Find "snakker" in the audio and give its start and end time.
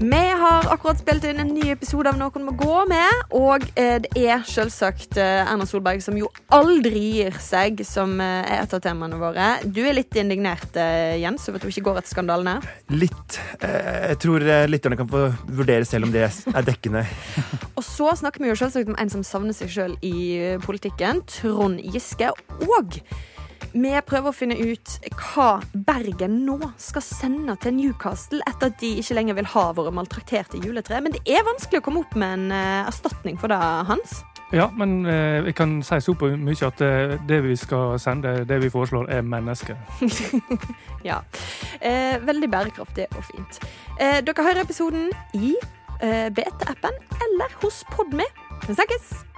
18.22-18.42